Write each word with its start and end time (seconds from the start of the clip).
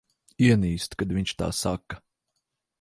Ienīstu, 0.45 0.99
kad 1.03 1.13
viņš 1.19 1.37
tā 1.43 1.53
saka. 1.61 2.03